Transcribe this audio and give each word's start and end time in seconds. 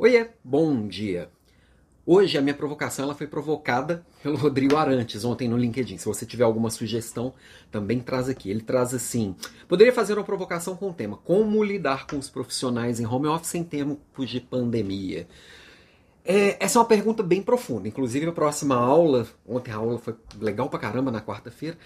Oiê, 0.00 0.28
bom 0.44 0.86
dia. 0.86 1.28
Hoje 2.06 2.38
a 2.38 2.40
minha 2.40 2.54
provocação 2.54 3.04
ela 3.04 3.16
foi 3.16 3.26
provocada 3.26 4.06
pelo 4.22 4.36
Rodrigo 4.36 4.76
Arantes 4.76 5.24
ontem 5.24 5.48
no 5.48 5.56
LinkedIn. 5.56 5.98
Se 5.98 6.06
você 6.06 6.24
tiver 6.24 6.44
alguma 6.44 6.70
sugestão, 6.70 7.34
também 7.68 7.98
traz 7.98 8.28
aqui. 8.28 8.48
Ele 8.48 8.60
traz 8.60 8.94
assim: 8.94 9.34
poderia 9.66 9.92
fazer 9.92 10.14
uma 10.14 10.22
provocação 10.22 10.76
com 10.76 10.90
o 10.90 10.94
tema 10.94 11.16
Como 11.16 11.64
lidar 11.64 12.06
com 12.06 12.16
os 12.16 12.30
profissionais 12.30 13.00
em 13.00 13.06
home 13.06 13.26
office 13.26 13.56
em 13.56 13.64
tempos 13.64 14.30
de 14.30 14.38
pandemia. 14.38 15.26
É, 16.24 16.64
essa 16.64 16.78
é 16.78 16.80
uma 16.80 16.86
pergunta 16.86 17.24
bem 17.24 17.42
profunda. 17.42 17.88
Inclusive, 17.88 18.28
a 18.28 18.32
próxima 18.32 18.76
aula, 18.76 19.26
ontem 19.44 19.72
a 19.72 19.78
aula 19.78 19.98
foi 19.98 20.14
legal 20.40 20.70
pra 20.70 20.78
caramba 20.78 21.10
na 21.10 21.20
quarta-feira. 21.20 21.76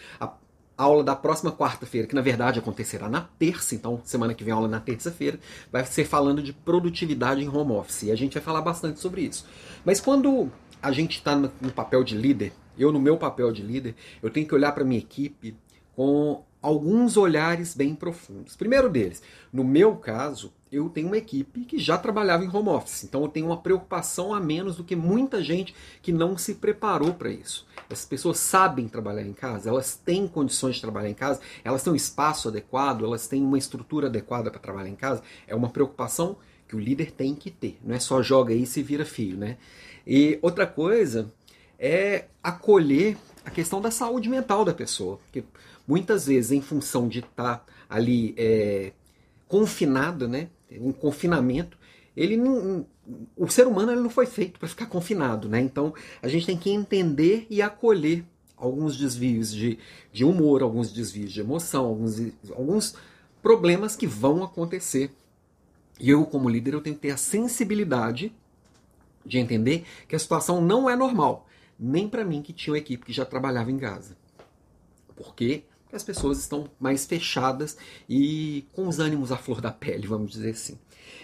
Aula 0.83 1.05
da 1.05 1.17
próxima 1.17 1.53
quarta-feira, 1.53 2.07
que 2.07 2.15
na 2.15 2.21
verdade 2.21 2.59
acontecerá 2.59 3.09
na 3.09 3.21
terça, 3.21 3.75
então 3.75 4.01
semana 4.05 4.35
que 4.35 4.45
vem 4.45 4.53
aula 4.53 4.69
na 4.69 4.81
terça-feira, 4.81 5.39
vai 5.71 5.85
ser 5.85 6.05
falando 6.05 6.43
de 6.43 6.53
produtividade 6.53 7.43
em 7.43 7.49
home 7.49 7.73
office. 7.73 8.05
E 8.05 8.11
a 8.11 8.17
gente 8.17 8.35
vai 8.35 8.43
falar 8.43 8.61
bastante 8.61 9.01
sobre 9.01 9.23
isso. 9.23 9.47
Mas 9.85 10.01
quando 10.01 10.51
a 10.83 10.93
gente 10.93 11.19
está 11.19 11.37
no 11.37 11.73
papel 11.75 12.03
de 12.03 12.17
líder, 12.17 12.53
eu 12.77 12.91
no 12.91 13.01
meu 13.01 13.17
papel 13.17 13.53
de 13.53 13.63
líder, 13.63 13.95
eu 14.23 14.31
tenho 14.31 14.47
que 14.47 14.55
olhar 14.55 14.73
para 14.73 14.85
minha 14.85 14.99
equipe 14.99 15.55
com 15.95 16.43
alguns 16.63 17.17
olhares 17.17 17.75
bem 17.75 17.95
profundos. 17.95 18.57
Primeiro 18.57 18.89
deles, 18.89 19.23
no 19.53 19.65
meu 19.65 19.97
caso, 19.97 20.53
eu 20.71 20.89
tenho 20.89 21.09
uma 21.09 21.19
equipe 21.19 21.65
que 21.65 21.79
já 21.79 21.99
trabalhava 21.99 22.45
em 22.45 22.49
home 22.49 22.71
office, 22.71 23.05
então 23.05 23.23
eu 23.23 23.29
tenho 23.29 23.47
uma 23.47 23.59
preocupação 23.59 24.33
a 24.33 24.41
menos 24.41 24.77
do 24.77 24.85
que 24.85 24.97
muita 24.97 25.43
gente 25.43 25.75
que 26.01 26.13
não 26.13 26.39
se 26.39 26.55
preparou 26.55 27.13
para 27.13 27.31
isso. 27.31 27.67
Essas 27.91 28.07
pessoas 28.07 28.39
sabem 28.39 28.89
trabalhar 28.89 29.23
em 29.23 29.35
casa, 29.35 29.69
elas 29.69 29.95
têm 29.97 30.27
condições 30.27 30.77
de 30.77 30.81
trabalhar 30.81 31.11
em 31.11 31.15
casa, 31.15 31.41
elas 31.63 31.83
têm 31.83 31.93
um 31.93 31.97
espaço 31.97 32.49
adequado, 32.49 33.05
elas 33.05 33.27
têm 33.27 33.43
uma 33.43 33.59
estrutura 33.59 34.07
adequada 34.07 34.51
para 34.51 34.61
trabalhar 34.61 34.89
em 34.89 34.97
casa. 34.97 35.23
É 35.47 35.55
uma 35.55 35.69
preocupação 35.69 36.39
que 36.67 36.75
o 36.75 36.81
líder 36.81 37.11
tem 37.11 37.35
que 37.35 37.51
ter. 37.51 37.79
Não 37.85 37.95
é 37.95 37.99
só 37.99 38.23
joga 38.23 38.55
aí 38.55 38.65
e 38.65 38.83
vira 38.83 39.05
filho, 39.05 39.37
né? 39.37 39.59
E 40.07 40.39
outra 40.41 40.67
coisa 40.67 41.31
é 41.79 42.27
acolher 42.43 43.19
a 43.45 43.51
questão 43.51 43.81
da 43.81 43.91
saúde 43.91 44.29
mental 44.29 44.65
da 44.65 44.73
pessoa. 44.73 45.19
Porque 45.19 45.45
muitas 45.87 46.27
vezes, 46.27 46.53
em 46.53 46.61
função 46.61 47.09
de 47.09 47.21
estar 47.21 47.59
tá 47.59 47.67
ali 47.89 48.35
é, 48.37 48.93
confinado, 49.49 50.29
né? 50.29 50.49
Um 50.71 50.93
confinamento, 50.93 51.77
ele 52.17 52.37
não, 52.37 52.87
o 53.37 53.49
ser 53.49 53.67
humano 53.67 53.93
ele 53.93 54.01
não 54.01 54.11
foi 54.11 54.27
feito 54.27 54.59
para 54.59 54.69
ficar 54.69 54.87
confinado, 54.87 55.49
né? 55.49 55.61
Então 55.61 55.93
a 56.23 56.29
gente 56.29 56.47
tem 56.47 56.57
que 56.57 56.71
entender 56.71 57.47
e 57.51 57.61
acolher 57.61 58.25
alguns 58.57 58.97
desvios 58.97 59.53
de, 59.53 59.79
de 60.13 60.25
humor, 60.25 60.63
alguns 60.63 60.93
desvios 60.93 61.33
de 61.33 61.41
emoção, 61.41 61.85
alguns, 61.85 62.19
alguns 62.51 62.95
problemas 63.43 63.97
que 63.97 64.07
vão 64.07 64.45
acontecer. 64.45 65.11
E 65.99 66.09
eu, 66.09 66.25
como 66.25 66.49
líder, 66.49 66.75
eu 66.75 66.81
tenho 66.81 66.97
que 66.97 67.03
ter 67.03 67.11
a 67.11 67.17
sensibilidade 67.17 68.33
de 69.27 69.39
entender 69.39 69.85
que 70.09 70.17
a 70.17 70.19
situação 70.19 70.61
não 70.61 70.89
é 70.89 70.97
normal, 70.97 71.47
nem 71.79 72.09
para 72.09 72.25
mim 72.25 72.43
que 72.43 72.53
tinha 72.53 72.73
uma 72.73 72.79
equipe 72.79 73.05
que 73.05 73.13
já 73.13 73.25
trabalhava 73.25 73.71
em 73.71 73.79
casa. 73.79 74.17
Por 75.15 75.35
quê? 75.35 75.65
Que 75.93 75.97
as 75.97 76.03
pessoas 76.03 76.39
estão 76.39 76.71
mais 76.81 77.05
fechadas 77.05 77.77
e 78.09 78.65
com 78.73 78.89
os 78.89 78.99
ânimos 78.99 79.31
à 79.31 79.37
flor 79.37 79.61
da 79.61 79.71
pele, 79.71 80.07
vamos 80.07 80.33
dizer 80.33 80.53
assim. 80.53 80.79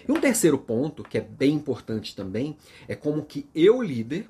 E 0.07 0.13
um 0.13 0.21
terceiro 0.21 0.59
ponto, 0.59 1.03
que 1.03 1.17
é 1.17 1.23
bem 1.23 1.55
importante 1.55 2.15
também, 2.15 2.55
é 2.87 2.95
como 2.95 3.25
que 3.25 3.49
eu, 3.55 3.81
líder, 3.81 4.29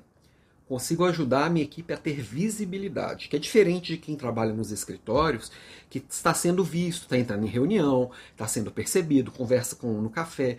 consigo 0.65 1.03
ajudar 1.03 1.47
a 1.47 1.49
minha 1.49 1.65
equipe 1.65 1.91
a 1.91 1.97
ter 1.97 2.21
visibilidade, 2.21 3.27
que 3.27 3.35
é 3.35 3.39
diferente 3.39 3.91
de 3.91 3.97
quem 3.97 4.15
trabalha 4.15 4.53
nos 4.53 4.71
escritórios, 4.71 5.51
que 5.89 6.01
está 6.09 6.33
sendo 6.33 6.63
visto, 6.63 7.01
está 7.01 7.17
entrando 7.17 7.45
em 7.45 7.49
reunião, 7.49 8.09
está 8.31 8.47
sendo 8.47 8.71
percebido, 8.71 9.31
conversa 9.31 9.75
com 9.75 9.93
um 9.93 10.01
no 10.01 10.09
café, 10.09 10.55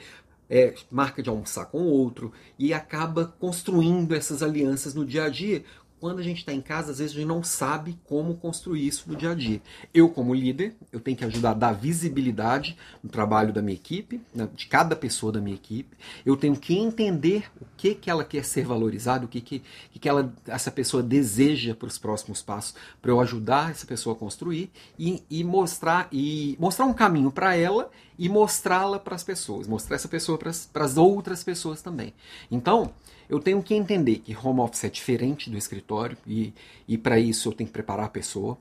é, 0.51 0.75
marca 0.91 1.23
de 1.23 1.31
almoçar 1.31 1.67
com 1.67 1.85
outro 1.85 2.33
e 2.59 2.75
acaba 2.75 3.35
construindo 3.39 4.15
essas 4.15 4.43
alianças 4.43 4.93
no 4.93 5.07
dia 5.07 5.25
a 5.25 5.29
dia 5.31 5.65
quando 6.01 6.19
a 6.19 6.23
gente 6.23 6.39
está 6.39 6.53
em 6.53 6.61
casa, 6.63 6.93
às 6.93 6.99
vezes 6.99 7.15
a 7.15 7.19
gente 7.19 7.29
não 7.29 7.43
sabe 7.43 7.99
como 8.05 8.35
construir 8.35 8.87
isso 8.87 9.05
no 9.07 9.15
dia 9.15 9.33
a 9.33 9.35
dia. 9.35 9.61
Eu, 9.93 10.09
como 10.09 10.35
líder, 10.35 10.75
eu 10.91 10.99
tenho 10.99 11.17
que 11.17 11.25
ajudar 11.25 11.51
a 11.51 11.55
dar 11.55 11.73
visibilidade 11.73 12.77
no 13.03 13.11
trabalho 13.11 13.53
da 13.53 13.61
minha 13.61 13.75
equipe, 13.75 14.21
né, 14.35 14.49
de 14.55 14.67
cada 14.67 14.97
pessoa 14.97 15.31
da 15.31 15.41
minha 15.41 15.55
equipe. 15.55 15.97
Eu 16.25 16.37
tenho 16.37 16.57
que 16.57 16.77
entender 16.77 17.51
o 17.61 17.67
que, 17.77 17.95
que 17.95 18.09
ela 18.09 18.25
quer 18.25 18.45
ser 18.45 18.65
valorizada, 18.65 19.27
o 19.27 19.29
que, 19.29 19.41
que, 19.41 19.63
que 19.93 20.09
ela, 20.09 20.33
essa 20.47 20.71
pessoa 20.71 21.03
deseja 21.03 21.75
para 21.75 21.89
os 21.89 21.99
próximos 21.99 22.41
passos, 22.41 22.75
para 23.03 23.11
eu 23.11 23.21
ajudar 23.21 23.71
essa 23.71 23.87
pessoa 23.87 24.17
a 24.17 24.19
construir 24.19 24.71
e, 24.99 25.23
e 25.31 25.45
mostrar 25.45 26.09
e 26.11 26.57
mostrar 26.59 26.87
um 26.87 26.95
caminho 26.95 27.31
para 27.31 27.55
ela 27.55 27.91
e 28.21 28.29
mostrá-la 28.29 28.99
para 28.99 29.15
as 29.15 29.25
pessoas, 29.25 29.67
mostrar 29.67 29.97
essa 29.97 30.07
pessoa 30.07 30.37
para 30.37 30.85
as 30.85 30.97
outras 30.99 31.43
pessoas 31.43 31.81
também. 31.81 32.13
Então, 32.51 32.93
eu 33.31 33.41
tenho 33.41 33.63
que 33.63 33.75
entender 33.75 34.17
que 34.19 34.37
home 34.37 34.61
office 34.61 34.85
é 34.85 34.91
diferente 34.91 35.49
do 35.49 35.57
escritório 35.57 36.19
e, 36.27 36.53
e 36.87 36.99
para 36.99 37.19
isso 37.19 37.49
eu 37.49 37.53
tenho 37.55 37.69
que 37.69 37.73
preparar 37.73 38.05
a 38.05 38.11
pessoa. 38.11 38.59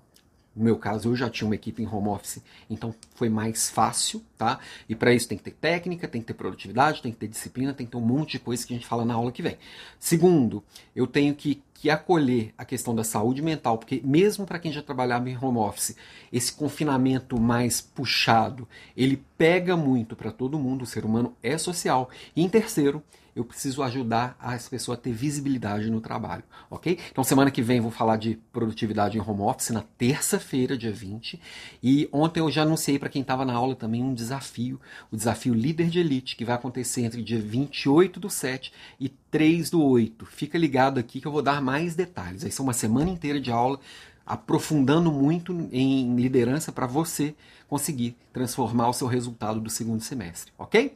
No 0.56 0.64
meu 0.64 0.78
caso, 0.78 1.10
eu 1.10 1.16
já 1.16 1.30
tinha 1.30 1.46
uma 1.46 1.56
equipe 1.56 1.84
em 1.84 1.88
home 1.88 2.08
office, 2.08 2.42
então 2.70 2.96
foi 3.16 3.28
mais 3.28 3.70
fácil, 3.70 4.24
tá? 4.38 4.60
E 4.88 4.96
para 4.96 5.14
isso 5.14 5.28
tem 5.28 5.38
que 5.38 5.44
ter 5.44 5.52
técnica, 5.52 6.08
tem 6.08 6.22
que 6.22 6.28
ter 6.28 6.34
produtividade, 6.36 7.02
tem 7.02 7.12
que 7.12 7.18
ter 7.18 7.28
disciplina, 7.28 7.74
tem 7.74 7.86
que 7.86 7.92
ter 7.92 7.98
um 7.98 8.02
monte 8.02 8.32
de 8.32 8.40
coisa 8.40 8.66
que 8.66 8.74
a 8.74 8.78
gente 8.78 8.88
fala 8.88 9.04
na 9.04 9.14
aula 9.14 9.30
que 9.30 9.42
vem. 9.42 9.58
Segundo, 10.00 10.64
eu 10.96 11.06
tenho 11.06 11.36
que, 11.36 11.62
que 11.80 11.90
acolher 11.90 12.54
a 12.58 12.66
questão 12.66 12.94
da 12.94 13.06
saúde 13.06 13.42
mental, 13.42 13.78
porque 13.78 14.02
mesmo 14.04 14.46
para 14.46 14.60
quem 14.60 14.70
já 14.70 14.82
trabalhava 14.82 15.30
em 15.30 15.38
home 15.38 15.60
office, 15.60 15.96
esse 16.32 16.52
confinamento 16.52 17.40
mais 17.40 17.80
puxado, 17.80 18.68
ele 18.98 19.24
pega 19.38 19.78
muito 19.78 20.14
para 20.14 20.30
todo 20.30 20.60
mundo, 20.60 20.82
o 20.82 20.86
ser 20.86 21.06
humano 21.06 21.34
é 21.42 21.58
social. 21.58 22.10
E 22.36 22.44
em 22.44 22.50
terceiro, 22.50 23.02
eu 23.34 23.46
preciso 23.46 23.82
ajudar 23.82 24.36
as 24.38 24.68
pessoas 24.68 24.98
a 24.98 25.02
ter 25.02 25.14
visibilidade 25.14 25.90
no 25.90 26.02
trabalho, 26.02 26.44
ok? 26.70 27.00
Então, 27.10 27.24
semana 27.24 27.50
que 27.50 27.62
vem 27.62 27.80
vou 27.80 27.92
falar 27.92 28.18
de 28.18 28.38
produtividade 28.52 29.18
em 29.18 29.22
home 29.22 29.42
office, 29.44 29.70
na 29.70 29.82
terça-feira, 29.98 30.78
dia 30.78 30.92
20. 30.92 31.40
E 31.82 32.10
ontem 32.12 32.42
eu 32.42 32.52
já 32.52 32.64
anunciei 32.64 33.00
para 33.00 33.08
quem 33.08 33.22
estava 33.22 33.46
na 33.46 33.54
aula 33.54 33.76
também 33.76 34.04
um 34.04 34.14
desafio, 34.14 34.82
o 35.10 35.16
desafio 35.16 35.54
Líder 35.54 35.88
de 35.88 36.00
Elite, 36.00 36.36
que 36.36 36.44
vai 36.44 36.56
acontecer 36.56 37.04
entre 37.04 37.24
dia 37.24 37.40
28 37.40 38.20
do 38.20 38.30
7 38.30 38.74
e 39.00 39.08
3 39.32 39.70
do 39.70 39.84
8. 39.84 40.26
Fica 40.26 40.58
ligado 40.58 41.00
aqui 41.00 41.22
que 41.22 41.28
eu 41.28 41.32
vou 41.32 41.42
dar 41.42 41.62
mais 41.62 41.96
detalhes. 41.96 42.44
Aí 42.44 42.52
são 42.52 42.66
uma 42.66 42.74
semana 42.74 43.10
inteira 43.10 43.40
de 43.40 43.52
aula 43.52 43.80
aprofundando 44.26 45.12
muito 45.12 45.68
em 45.72 46.16
liderança 46.16 46.72
para 46.72 46.86
você 46.86 47.34
conseguir 47.68 48.16
transformar 48.32 48.90
o 48.90 48.94
seu 48.94 49.08
resultado 49.08 49.60
do 49.60 49.70
segundo 49.70 50.02
semestre, 50.02 50.54
ok? 50.58 50.96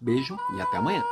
Beijo 0.00 0.36
e 0.56 0.60
até 0.60 0.78
amanhã. 0.78 1.02